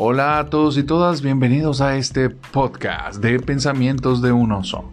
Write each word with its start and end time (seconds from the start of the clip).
Hola 0.00 0.38
a 0.38 0.48
todos 0.48 0.78
y 0.78 0.84
todas, 0.84 1.22
bienvenidos 1.22 1.80
a 1.80 1.96
este 1.96 2.30
podcast 2.30 3.20
de 3.20 3.40
Pensamientos 3.40 4.22
de 4.22 4.30
un 4.30 4.52
Oso. 4.52 4.92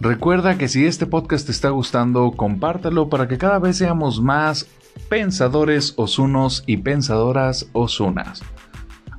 Recuerda 0.00 0.58
que 0.58 0.68
si 0.68 0.84
este 0.84 1.06
podcast 1.06 1.46
te 1.46 1.52
está 1.52 1.70
gustando, 1.70 2.30
compártelo 2.32 3.08
para 3.08 3.26
que 3.26 3.38
cada 3.38 3.58
vez 3.58 3.78
seamos 3.78 4.20
más 4.20 4.68
pensadores 5.08 5.94
osunos 5.96 6.62
y 6.66 6.76
pensadoras 6.76 7.70
osunas. 7.72 8.42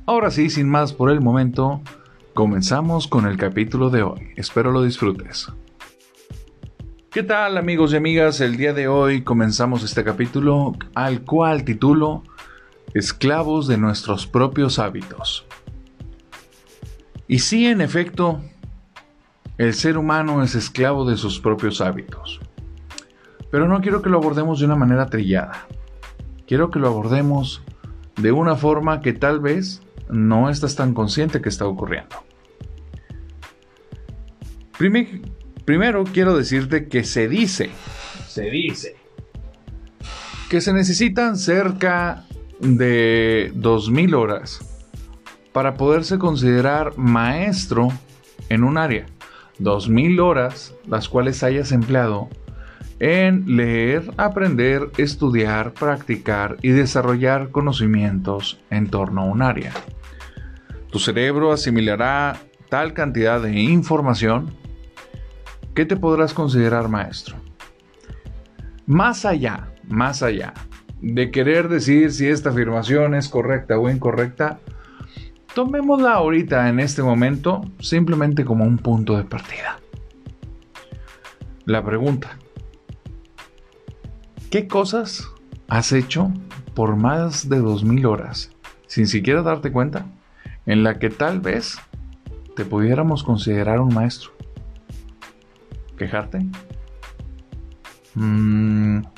Ahora 0.06 0.30
sí, 0.30 0.48
sin 0.48 0.68
más 0.68 0.92
por 0.92 1.10
el 1.10 1.20
momento, 1.20 1.82
comenzamos 2.32 3.08
con 3.08 3.26
el 3.26 3.36
capítulo 3.36 3.90
de 3.90 4.04
hoy. 4.04 4.28
Espero 4.36 4.70
lo 4.70 4.84
disfrutes. 4.84 5.48
¿Qué 7.10 7.24
tal 7.24 7.58
amigos 7.58 7.92
y 7.92 7.96
amigas? 7.96 8.40
El 8.40 8.56
día 8.56 8.72
de 8.72 8.86
hoy 8.86 9.22
comenzamos 9.22 9.82
este 9.82 10.04
capítulo 10.04 10.76
al 10.94 11.22
cual 11.22 11.64
titulo 11.64 12.22
esclavos 12.94 13.66
de 13.66 13.76
nuestros 13.76 14.26
propios 14.26 14.78
hábitos. 14.78 15.44
Y 17.26 17.40
sí, 17.40 17.66
en 17.66 17.80
efecto, 17.80 18.40
el 19.58 19.74
ser 19.74 19.98
humano 19.98 20.42
es 20.42 20.54
esclavo 20.54 21.04
de 21.04 21.16
sus 21.16 21.40
propios 21.40 21.80
hábitos. 21.80 22.40
Pero 23.50 23.68
no 23.68 23.80
quiero 23.80 24.00
que 24.00 24.10
lo 24.10 24.18
abordemos 24.18 24.60
de 24.60 24.66
una 24.66 24.76
manera 24.76 25.06
trillada. 25.06 25.66
Quiero 26.46 26.70
que 26.70 26.78
lo 26.78 26.88
abordemos 26.88 27.62
de 28.16 28.32
una 28.32 28.56
forma 28.56 29.00
que 29.00 29.12
tal 29.12 29.40
vez 29.40 29.82
no 30.08 30.48
estás 30.48 30.76
tan 30.76 30.94
consciente 30.94 31.40
que 31.40 31.48
está 31.48 31.66
ocurriendo. 31.66 32.16
Primero 35.64 36.04
quiero 36.04 36.36
decirte 36.36 36.88
que 36.88 37.04
se 37.04 37.28
dice, 37.28 37.70
se 38.28 38.50
dice, 38.50 38.96
que 40.50 40.60
se 40.60 40.72
necesitan 40.72 41.36
cerca 41.36 42.24
de 42.60 43.52
2.000 43.54 44.14
horas 44.14 44.60
para 45.52 45.74
poderse 45.74 46.18
considerar 46.18 46.96
maestro 46.96 47.88
en 48.48 48.64
un 48.64 48.78
área. 48.78 49.06
2.000 49.60 50.20
horas 50.20 50.74
las 50.86 51.08
cuales 51.08 51.42
hayas 51.42 51.72
empleado 51.72 52.28
en 52.98 53.56
leer, 53.56 54.10
aprender, 54.16 54.90
estudiar, 54.96 55.72
practicar 55.72 56.56
y 56.62 56.70
desarrollar 56.70 57.50
conocimientos 57.50 58.60
en 58.70 58.88
torno 58.88 59.22
a 59.22 59.24
un 59.24 59.42
área. 59.42 59.72
Tu 60.90 60.98
cerebro 60.98 61.52
asimilará 61.52 62.40
tal 62.68 62.94
cantidad 62.94 63.40
de 63.40 63.60
información 63.60 64.54
que 65.74 65.84
te 65.84 65.96
podrás 65.96 66.34
considerar 66.34 66.88
maestro. 66.88 67.36
Más 68.86 69.24
allá, 69.24 69.72
más 69.88 70.22
allá 70.22 70.54
de 71.04 71.30
querer 71.30 71.68
decir 71.68 72.12
si 72.12 72.26
esta 72.26 72.48
afirmación 72.48 73.14
es 73.14 73.28
correcta 73.28 73.78
o 73.78 73.90
incorrecta, 73.90 74.58
tomémosla 75.54 76.14
ahorita 76.14 76.68
en 76.70 76.80
este 76.80 77.02
momento 77.02 77.60
simplemente 77.78 78.44
como 78.44 78.64
un 78.64 78.78
punto 78.78 79.16
de 79.16 79.24
partida. 79.24 79.80
La 81.66 81.84
pregunta, 81.84 82.38
¿qué 84.50 84.66
cosas 84.66 85.30
has 85.68 85.92
hecho 85.92 86.32
por 86.74 86.96
más 86.96 87.50
de 87.50 87.60
2.000 87.60 88.06
horas 88.06 88.50
sin 88.86 89.06
siquiera 89.06 89.42
darte 89.42 89.72
cuenta 89.72 90.06
en 90.64 90.82
la 90.82 90.98
que 90.98 91.10
tal 91.10 91.40
vez 91.40 91.76
te 92.56 92.64
pudiéramos 92.64 93.22
considerar 93.22 93.78
un 93.80 93.92
maestro? 93.92 94.30
¿Quejarte? 95.98 96.46
Mmm 98.14 99.13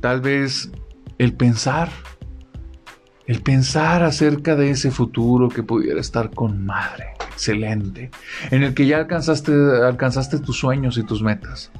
Tal 0.00 0.20
vez 0.20 0.70
el 1.18 1.34
pensar, 1.34 1.90
el 3.26 3.42
pensar 3.42 4.02
acerca 4.02 4.56
de 4.56 4.70
ese 4.70 4.90
futuro 4.90 5.48
que 5.48 5.62
pudiera 5.62 6.00
estar 6.00 6.30
con 6.30 6.64
madre, 6.64 7.08
excelente, 7.32 8.10
en 8.50 8.62
el 8.62 8.74
que 8.74 8.86
ya 8.86 8.98
alcanzaste, 8.98 9.52
alcanzaste 9.84 10.38
tus 10.38 10.58
sueños 10.58 10.96
y 10.96 11.02
tus 11.02 11.22
metas. 11.22 11.70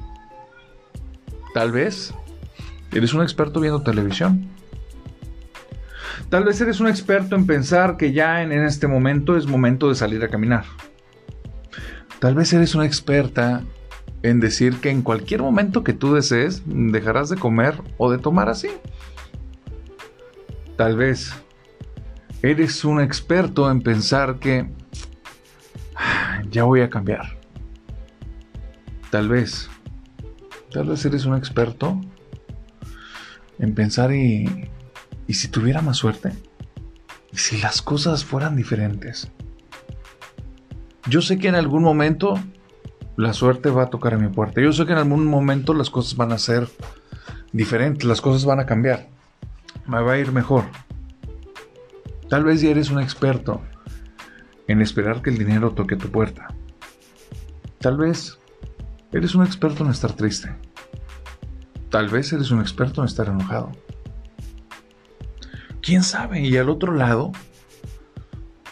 Tal 1.53 1.71
vez 1.71 2.13
eres 2.93 3.13
un 3.13 3.21
experto 3.21 3.59
viendo 3.59 3.81
televisión. 3.81 4.47
Tal 6.29 6.45
vez 6.45 6.61
eres 6.61 6.79
un 6.79 6.87
experto 6.87 7.35
en 7.35 7.45
pensar 7.45 7.97
que 7.97 8.13
ya 8.13 8.41
en, 8.41 8.51
este 8.51 8.87
momento 8.87 9.35
es 9.35 9.47
momento 9.47 9.89
de 9.89 9.95
salir 9.95 10.23
a 10.23 10.29
caminar. 10.29 10.63
Tal 12.19 12.35
vez 12.35 12.53
eres 12.53 12.75
una 12.75 12.85
experta 12.85 13.63
en 14.23 14.39
decir 14.39 14.79
que 14.79 14.89
en 14.89 15.01
cualquier 15.01 15.41
momento 15.41 15.83
que 15.83 15.93
tú 15.93 16.13
desees 16.13 16.63
dejarás 16.65 17.29
de 17.29 17.37
comer 17.37 17.81
o 17.97 18.11
de 18.11 18.17
tomar 18.17 18.49
así. 18.49 18.69
Tal 20.77 20.95
vez 20.95 21.33
eres 22.41 22.85
un 22.85 23.01
experto 23.01 23.69
en 23.69 23.81
pensar 23.81 24.39
que 24.39 24.69
ah, 25.95 26.41
ya 26.49 26.63
voy 26.63 26.81
a 26.81 26.89
cambiar. 26.89 27.37
Tal 29.09 29.27
vez, 29.27 29.69
tal 30.71 30.87
vez 30.87 31.03
eres 31.05 31.25
un 31.25 31.35
experto 31.35 31.99
en 33.59 33.75
pensar 33.75 34.13
y, 34.13 34.69
y 35.27 35.33
si 35.33 35.47
tuviera 35.49 35.81
más 35.81 35.97
suerte, 35.97 36.31
y 37.31 37.37
si 37.37 37.59
las 37.59 37.81
cosas 37.81 38.23
fueran 38.25 38.55
diferentes. 38.55 39.29
Yo 41.07 41.21
sé 41.21 41.37
que 41.37 41.47
en 41.47 41.55
algún 41.55 41.83
momento 41.83 42.35
la 43.21 43.33
suerte 43.33 43.69
va 43.69 43.83
a 43.83 43.89
tocar 43.91 44.15
a 44.15 44.17
mi 44.17 44.29
puerta. 44.29 44.61
Yo 44.61 44.73
sé 44.73 44.87
que 44.87 44.93
en 44.93 44.97
algún 44.97 45.27
momento 45.27 45.75
las 45.75 45.91
cosas 45.91 46.15
van 46.15 46.31
a 46.31 46.39
ser 46.39 46.67
diferentes, 47.53 48.03
las 48.03 48.19
cosas 48.19 48.45
van 48.45 48.59
a 48.59 48.65
cambiar. 48.65 49.09
Me 49.85 50.01
va 50.01 50.13
a 50.13 50.17
ir 50.17 50.31
mejor. 50.31 50.63
Tal 52.29 52.43
vez 52.43 52.61
ya 52.61 52.71
eres 52.71 52.89
un 52.89 52.99
experto 52.99 53.61
en 54.67 54.81
esperar 54.81 55.21
que 55.21 55.29
el 55.29 55.37
dinero 55.37 55.69
toque 55.69 55.97
tu 55.97 56.09
puerta. 56.09 56.47
Tal 57.77 57.97
vez 57.97 58.39
eres 59.11 59.35
un 59.35 59.45
experto 59.45 59.83
en 59.83 59.91
estar 59.91 60.13
triste. 60.13 60.55
Tal 61.91 62.09
vez 62.09 62.33
eres 62.33 62.49
un 62.49 62.59
experto 62.59 63.01
en 63.01 63.05
estar 63.05 63.27
enojado. 63.27 63.71
¿Quién 65.83 66.01
sabe? 66.01 66.41
Y 66.41 66.57
al 66.57 66.69
otro 66.69 66.91
lado 66.91 67.33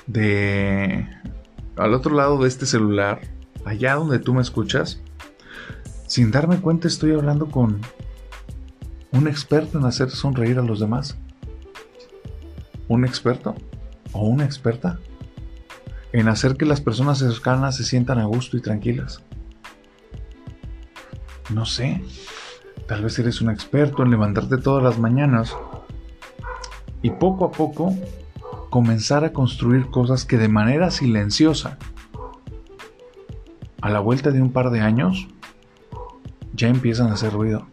de 0.08 1.08
al 1.76 1.94
otro 1.94 2.16
lado 2.16 2.42
de 2.42 2.48
este 2.48 2.66
celular 2.66 3.22
allá 3.66 3.96
donde 3.96 4.20
tú 4.20 4.34
me 4.34 4.42
escuchas, 4.42 5.02
sin 6.08 6.32
darme 6.32 6.60
cuenta 6.60 6.88
estoy 6.88 7.12
hablando 7.12 7.50
con 7.50 7.82
un 9.12 9.28
experto 9.28 9.78
en 9.78 9.86
hacer 9.86 10.10
sonreír 10.10 10.60
a 10.60 10.64
los 10.64 10.80
demás. 10.80 11.18
¿Un 12.88 13.06
experto 13.06 13.56
o 14.12 14.28
una 14.28 14.46
experta 14.46 15.00
en 16.12 16.28
hacer 16.28 16.56
que 16.56 16.66
las 16.66 16.82
personas 16.82 17.20
cercanas 17.20 17.78
se 17.78 17.84
sientan 17.84 18.20
a 18.20 18.26
gusto 18.26 18.58
y 18.58 18.62
tranquilas? 18.62 19.22
No 21.54 21.66
sé, 21.66 22.04
tal 22.88 23.04
vez 23.04 23.18
eres 23.20 23.42
un 23.42 23.50
experto 23.50 24.04
en 24.04 24.12
levantarte 24.12 24.58
todas 24.58 24.84
las 24.84 25.00
mañanas 25.00 25.56
y 27.02 27.12
poco 27.12 27.46
a 27.46 27.52
poco 27.52 27.96
comenzar 28.70 29.24
a 29.24 29.34
construir 29.34 29.88
cosas 29.88 30.26
que 30.26 30.38
de 30.38 30.48
manera 30.48 30.92
silenciosa 30.92 31.78
a 33.82 33.90
la 33.90 34.00
vuelta 34.00 34.32
de 34.32 34.42
un 34.42 34.52
par 34.52 34.72
de 34.72 34.82
años, 34.82 35.28
ya 36.54 36.68
empiezan 36.68 37.08
a 37.08 37.14
hacer 37.14 37.34
ruido. 37.34 37.68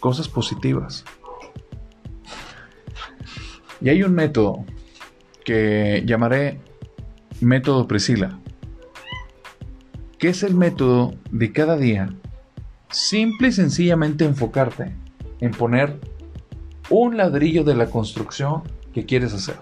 Cosas 0.00 0.28
positivas. 0.28 1.04
Y 3.80 3.88
hay 3.88 4.02
un 4.02 4.14
método 4.14 4.64
que 5.44 6.02
llamaré 6.06 6.60
método 7.40 7.86
Priscila, 7.86 8.38
que 10.18 10.28
es 10.28 10.42
el 10.42 10.54
método 10.54 11.14
de 11.30 11.52
cada 11.52 11.76
día 11.76 12.10
simple 12.90 13.48
y 13.48 13.52
sencillamente 13.52 14.24
enfocarte 14.24 14.94
en 15.40 15.52
poner 15.52 15.98
un 16.90 17.16
ladrillo 17.16 17.64
de 17.64 17.74
la 17.74 17.86
construcción 17.86 18.62
que 18.92 19.06
quieres 19.06 19.34
hacer. 19.34 19.56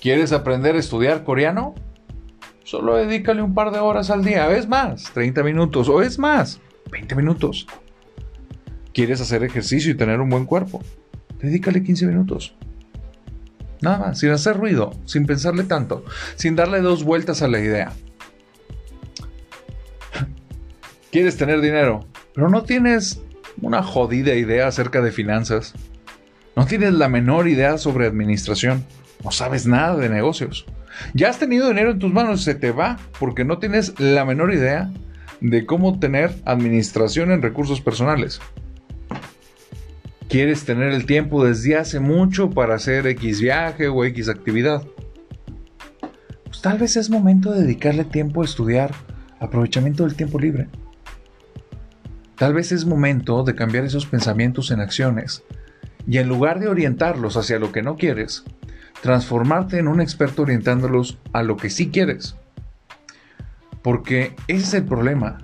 ¿Quieres 0.00 0.32
aprender 0.32 0.76
a 0.76 0.78
estudiar 0.78 1.24
coreano? 1.24 1.74
Solo 2.68 2.96
dedícale 2.96 3.40
un 3.40 3.54
par 3.54 3.70
de 3.70 3.78
horas 3.78 4.10
al 4.10 4.22
día, 4.22 4.54
es 4.54 4.68
más, 4.68 5.04
30 5.14 5.42
minutos, 5.42 5.88
o 5.88 6.02
es 6.02 6.18
más, 6.18 6.60
20 6.92 7.14
minutos. 7.14 7.66
¿Quieres 8.92 9.22
hacer 9.22 9.42
ejercicio 9.42 9.90
y 9.90 9.96
tener 9.96 10.20
un 10.20 10.28
buen 10.28 10.44
cuerpo? 10.44 10.82
Dedícale 11.38 11.82
15 11.82 12.06
minutos. 12.08 12.54
Nada 13.80 13.96
más, 13.96 14.18
sin 14.18 14.28
hacer 14.32 14.58
ruido, 14.58 14.92
sin 15.06 15.24
pensarle 15.24 15.64
tanto, 15.64 16.04
sin 16.34 16.56
darle 16.56 16.82
dos 16.82 17.04
vueltas 17.04 17.40
a 17.40 17.48
la 17.48 17.58
idea. 17.58 17.94
¿Quieres 21.10 21.38
tener 21.38 21.62
dinero? 21.62 22.06
Pero 22.34 22.50
no 22.50 22.64
tienes 22.64 23.22
una 23.62 23.82
jodida 23.82 24.34
idea 24.34 24.66
acerca 24.66 25.00
de 25.00 25.10
finanzas. 25.10 25.72
No 26.54 26.66
tienes 26.66 26.92
la 26.92 27.08
menor 27.08 27.48
idea 27.48 27.78
sobre 27.78 28.06
administración. 28.06 28.84
No 29.24 29.30
sabes 29.30 29.66
nada 29.66 29.96
de 29.96 30.10
negocios. 30.10 30.66
Ya 31.14 31.28
has 31.28 31.38
tenido 31.38 31.68
dinero 31.68 31.90
en 31.90 31.98
tus 31.98 32.12
manos, 32.12 32.42
se 32.42 32.54
te 32.54 32.72
va 32.72 32.98
porque 33.18 33.44
no 33.44 33.58
tienes 33.58 33.98
la 33.98 34.24
menor 34.24 34.52
idea 34.52 34.90
de 35.40 35.66
cómo 35.66 35.98
tener 35.98 36.34
administración 36.44 37.30
en 37.30 37.42
recursos 37.42 37.80
personales. 37.80 38.40
quieres 40.28 40.64
tener 40.64 40.92
el 40.92 41.06
tiempo 41.06 41.44
desde 41.44 41.76
hace 41.76 42.00
mucho 42.00 42.50
para 42.50 42.74
hacer 42.74 43.06
X 43.06 43.40
viaje 43.40 43.88
o 43.88 44.04
X 44.04 44.28
actividad. 44.28 44.82
Pues 46.44 46.60
tal 46.60 46.76
vez 46.78 46.96
es 46.96 47.08
momento 47.08 47.52
de 47.52 47.62
dedicarle 47.62 48.04
tiempo 48.04 48.42
a 48.42 48.44
estudiar 48.44 48.94
aprovechamiento 49.40 50.04
del 50.04 50.16
tiempo 50.16 50.38
libre. 50.38 50.68
Tal 52.36 52.52
vez 52.52 52.72
es 52.72 52.84
momento 52.84 53.42
de 53.42 53.54
cambiar 53.54 53.84
esos 53.84 54.06
pensamientos 54.06 54.70
en 54.70 54.80
acciones 54.80 55.42
y 56.06 56.18
en 56.18 56.28
lugar 56.28 56.60
de 56.60 56.68
orientarlos 56.68 57.36
hacia 57.36 57.58
lo 57.58 57.72
que 57.72 57.82
no 57.82 57.96
quieres, 57.96 58.44
transformarte 59.02 59.78
en 59.78 59.88
un 59.88 60.00
experto 60.00 60.42
orientándolos 60.42 61.18
a 61.32 61.42
lo 61.42 61.56
que 61.56 61.70
sí 61.70 61.90
quieres. 61.90 62.36
Porque 63.82 64.34
ese 64.48 64.62
es 64.62 64.74
el 64.74 64.84
problema. 64.84 65.38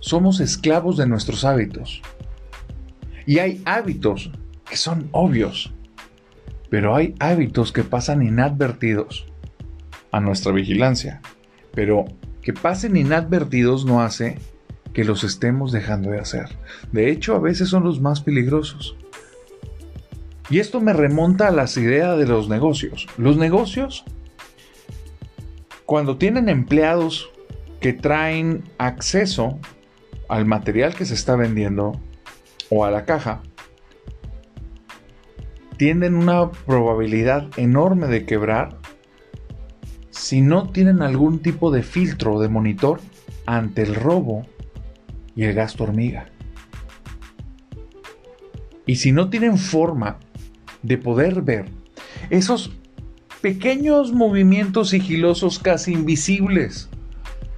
Somos 0.00 0.40
esclavos 0.40 0.96
de 0.96 1.06
nuestros 1.06 1.44
hábitos. 1.44 2.02
Y 3.26 3.38
hay 3.38 3.62
hábitos 3.64 4.30
que 4.68 4.76
son 4.76 5.08
obvios, 5.12 5.72
pero 6.68 6.94
hay 6.94 7.14
hábitos 7.20 7.72
que 7.72 7.84
pasan 7.84 8.22
inadvertidos 8.22 9.26
a 10.10 10.20
nuestra 10.20 10.52
vigilancia. 10.52 11.22
Pero 11.72 12.04
que 12.42 12.52
pasen 12.52 12.96
inadvertidos 12.96 13.86
no 13.86 14.02
hace 14.02 14.38
que 14.92 15.04
los 15.04 15.24
estemos 15.24 15.72
dejando 15.72 16.10
de 16.10 16.20
hacer. 16.20 16.56
De 16.92 17.10
hecho, 17.10 17.34
a 17.34 17.40
veces 17.40 17.68
son 17.68 17.84
los 17.84 18.00
más 18.00 18.20
peligrosos. 18.20 18.96
Y 20.50 20.58
esto 20.58 20.80
me 20.80 20.92
remonta 20.92 21.48
a 21.48 21.52
las 21.52 21.76
ideas 21.76 22.18
de 22.18 22.26
los 22.26 22.48
negocios. 22.48 23.06
Los 23.16 23.36
negocios, 23.36 24.04
cuando 25.86 26.18
tienen 26.18 26.48
empleados 26.48 27.30
que 27.80 27.92
traen 27.92 28.64
acceso 28.78 29.58
al 30.28 30.44
material 30.44 30.94
que 30.94 31.04
se 31.04 31.14
está 31.14 31.36
vendiendo, 31.36 32.00
o 32.70 32.84
a 32.84 32.90
la 32.90 33.04
caja, 33.04 33.42
tienen 35.76 36.14
una 36.14 36.50
probabilidad 36.50 37.48
enorme 37.56 38.06
de 38.06 38.24
quebrar 38.24 38.78
si 40.10 40.40
no 40.40 40.70
tienen 40.70 41.02
algún 41.02 41.40
tipo 41.40 41.70
de 41.70 41.82
filtro 41.82 42.38
de 42.40 42.48
monitor 42.48 43.00
ante 43.46 43.82
el 43.82 43.94
robo 43.94 44.46
y 45.34 45.44
el 45.44 45.54
gasto 45.54 45.84
hormiga. 45.84 46.30
Y 48.86 48.96
si 48.96 49.12
no 49.12 49.30
tienen 49.30 49.58
forma 49.58 50.18
de 50.84 50.98
poder 50.98 51.42
ver 51.42 51.66
esos 52.30 52.70
pequeños 53.40 54.12
movimientos 54.12 54.90
sigilosos 54.90 55.58
casi 55.58 55.92
invisibles 55.92 56.88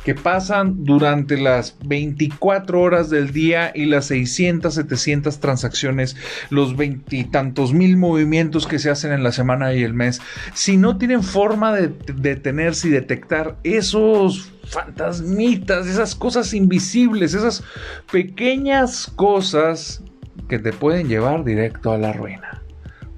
que 0.06 0.14
pasan 0.14 0.84
durante 0.84 1.36
las 1.36 1.76
24 1.84 2.80
horas 2.80 3.10
del 3.10 3.32
día 3.32 3.72
y 3.74 3.86
las 3.86 4.06
600, 4.06 4.72
700 4.72 5.40
transacciones, 5.40 6.14
los 6.48 6.76
veintitantos 6.76 7.72
mil 7.72 7.96
movimientos 7.96 8.68
que 8.68 8.78
se 8.78 8.88
hacen 8.88 9.12
en 9.12 9.24
la 9.24 9.32
semana 9.32 9.74
y 9.74 9.82
el 9.82 9.94
mes, 9.94 10.20
si 10.54 10.76
no 10.76 10.96
tienen 10.96 11.24
forma 11.24 11.74
de 11.74 11.92
detenerse 12.14 12.86
y 12.86 12.92
detectar 12.92 13.56
esos 13.64 14.52
fantasmitas, 14.68 15.88
esas 15.88 16.14
cosas 16.14 16.54
invisibles, 16.54 17.34
esas 17.34 17.64
pequeñas 18.12 19.10
cosas 19.16 20.04
que 20.48 20.60
te 20.60 20.72
pueden 20.72 21.08
llevar 21.08 21.44
directo 21.44 21.90
a 21.90 21.98
la 21.98 22.12
ruina, 22.12 22.62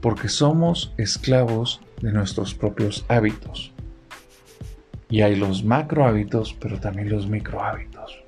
porque 0.00 0.28
somos 0.28 0.94
esclavos 0.96 1.80
de 2.00 2.12
nuestros 2.12 2.54
propios 2.54 3.04
hábitos. 3.08 3.72
Y 5.10 5.22
hay 5.22 5.36
los 5.36 5.64
macro 5.64 6.06
hábitos, 6.06 6.54
pero 6.58 6.78
también 6.78 7.08
los 7.08 7.28
micro 7.28 7.62
hábitos. 7.62 8.22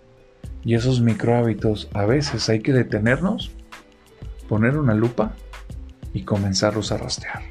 Y 0.64 0.75
esos 0.75 1.00
micro 1.00 1.37
hábitos 1.37 1.88
a 1.94 2.05
veces 2.05 2.49
hay 2.49 2.61
que 2.61 2.72
detenernos, 2.72 3.50
poner 4.49 4.76
una 4.76 4.94
lupa 4.94 5.34
y 6.12 6.22
comenzarlos 6.22 6.93
a 6.93 6.99
rastrear. 6.99 7.43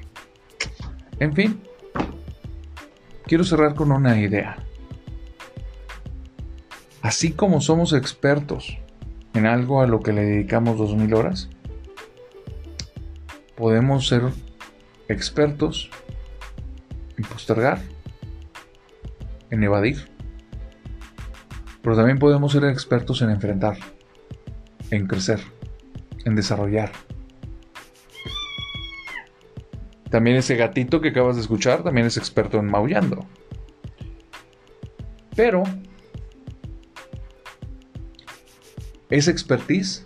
En 1.20 1.34
fin, 1.34 1.62
quiero 3.26 3.44
cerrar 3.44 3.76
con 3.76 3.92
una 3.92 4.20
idea. 4.20 4.58
Así 7.02 7.32
como 7.32 7.62
somos 7.62 7.94
expertos 7.94 8.78
en 9.34 9.46
algo 9.46 9.82
a 9.82 9.88
lo 9.88 10.02
que 10.02 10.14
le 10.14 10.22
dedicamos 10.22 10.78
2000 10.78 11.14
horas, 11.14 11.50
podemos 13.60 14.08
ser 14.08 14.24
expertos 15.10 15.92
en 17.18 17.26
postergar 17.26 17.82
en 19.52 19.64
evadir. 19.64 20.08
Pero 21.82 21.96
también 21.96 22.20
podemos 22.20 22.54
ser 22.54 22.64
expertos 22.64 23.22
en 23.22 23.32
enfrentar, 23.32 23.78
en 24.92 25.08
crecer, 25.08 25.42
en 26.24 26.36
desarrollar. 26.36 26.92
También 30.10 30.38
ese 30.38 30.56
gatito 30.56 31.02
que 31.02 31.10
acabas 31.10 31.36
de 31.36 31.42
escuchar 31.42 31.84
también 31.84 32.08
es 32.08 32.16
experto 32.16 32.60
en 32.60 32.66
maullando. 32.66 33.28
Pero 35.36 35.64
esa 39.10 39.32
expertise, 39.32 40.06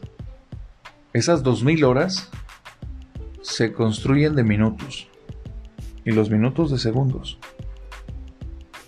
esas 1.13 1.43
2000 1.43 1.83
horas, 1.83 2.31
se 3.53 3.71
construyen 3.71 4.35
de 4.35 4.43
minutos 4.43 5.07
y 6.03 6.11
los 6.11 6.31
minutos 6.31 6.71
de 6.71 6.79
segundos 6.79 7.37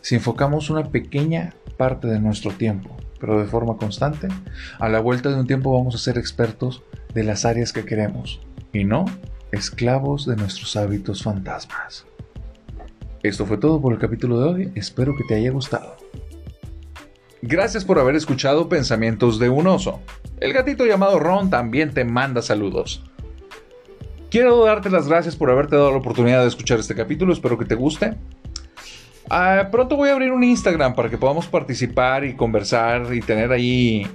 si 0.01 0.15
enfocamos 0.15 0.69
una 0.69 0.83
pequeña 0.83 1.53
parte 1.77 2.07
de 2.07 2.19
nuestro 2.19 2.51
tiempo, 2.51 2.95
pero 3.19 3.39
de 3.39 3.47
forma 3.47 3.77
constante, 3.77 4.27
a 4.79 4.89
la 4.89 4.99
vuelta 4.99 5.29
de 5.29 5.35
un 5.35 5.47
tiempo 5.47 5.73
vamos 5.73 5.95
a 5.95 5.97
ser 5.97 6.17
expertos 6.17 6.83
de 7.13 7.23
las 7.23 7.45
áreas 7.45 7.73
que 7.73 7.85
queremos 7.85 8.39
y 8.71 8.83
no 8.83 9.05
esclavos 9.51 10.25
de 10.25 10.35
nuestros 10.35 10.75
hábitos 10.75 11.23
fantasmas. 11.23 12.05
Esto 13.23 13.45
fue 13.45 13.57
todo 13.57 13.81
por 13.81 13.93
el 13.93 13.99
capítulo 13.99 14.39
de 14.39 14.45
hoy, 14.45 14.71
espero 14.75 15.15
que 15.15 15.23
te 15.23 15.35
haya 15.35 15.51
gustado. 15.51 15.95
Gracias 17.41 17.85
por 17.85 17.99
haber 17.99 18.15
escuchado 18.15 18.69
Pensamientos 18.69 19.37
de 19.39 19.49
un 19.49 19.67
oso. 19.67 20.01
El 20.39 20.53
gatito 20.53 20.85
llamado 20.85 21.19
Ron 21.19 21.49
también 21.49 21.93
te 21.93 22.03
manda 22.03 22.41
saludos. 22.41 23.03
Quiero 24.35 24.65
darte 24.65 24.89
las 24.89 25.07
gracias 25.07 25.33
por 25.33 25.49
haberte 25.49 25.77
dado 25.77 25.91
la 25.91 25.97
oportunidad 25.97 26.41
de 26.41 26.49
escuchar 26.49 26.77
este 26.77 26.93
capítulo, 26.93 27.31
espero 27.31 27.57
que 27.57 27.63
te 27.63 27.73
guste. 27.73 28.15
Ah, 29.29 29.69
pronto 29.71 29.95
voy 29.95 30.09
a 30.09 30.11
abrir 30.11 30.33
un 30.33 30.43
Instagram 30.43 30.93
para 30.93 31.09
que 31.09 31.17
podamos 31.17 31.47
participar 31.47 32.25
y 32.25 32.35
conversar 32.35 33.13
y 33.13 33.21
tener 33.21 33.53
ahí 33.53 34.05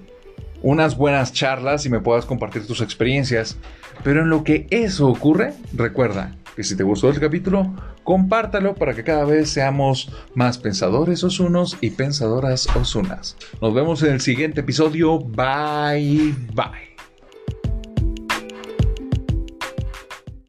unas 0.61 0.99
buenas 0.99 1.32
charlas 1.32 1.87
y 1.87 1.88
me 1.88 2.00
puedas 2.00 2.26
compartir 2.26 2.67
tus 2.67 2.82
experiencias. 2.82 3.56
Pero 4.05 4.20
en 4.20 4.29
lo 4.29 4.44
que 4.44 4.67
eso 4.69 5.08
ocurre, 5.08 5.55
recuerda 5.72 6.36
que 6.55 6.65
si 6.65 6.77
te 6.77 6.82
gustó 6.82 7.08
el 7.08 7.19
capítulo, 7.19 7.74
compártalo 8.05 8.74
para 8.74 8.93
que 8.93 9.05
cada 9.05 9.24
vez 9.24 9.48
seamos 9.48 10.12
más 10.34 10.58
pensadores 10.58 11.24
osunos 11.24 11.79
y 11.81 11.93
pensadoras 11.93 12.69
osunas. 12.77 13.39
Nos 13.62 13.72
vemos 13.72 14.03
en 14.03 14.12
el 14.12 14.20
siguiente 14.20 14.60
episodio. 14.60 15.19
Bye 15.19 16.34
bye. 16.53 16.90